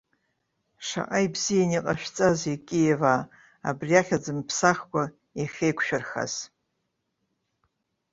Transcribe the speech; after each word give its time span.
Шаҟа 0.85 1.19
ибзианы 1.25 1.73
иҟашәҵазеи 1.77 2.57
киеваа, 2.67 3.19
абри 3.69 3.95
ахьӡ 3.99 4.25
мԥсахкәа 4.37 5.03
иахьеиқәшәырхаз! 5.39 6.33